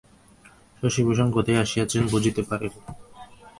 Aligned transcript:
শশিভূষণ 0.79 1.27
কোথায় 1.31 1.59
আসিয়াছেন, 1.59 2.03
বুঝিতে 2.07 2.41
পারিলেন। 2.41 2.83